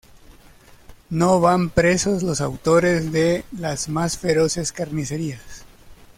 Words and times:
No 1.11 1.39
van 1.41 1.69
presos 1.69 2.23
los 2.23 2.41
autores 2.41 3.11
de 3.11 3.45
las 3.51 3.87
más 3.87 4.17
feroces 4.17 4.71
carnicerías. 4.71 5.63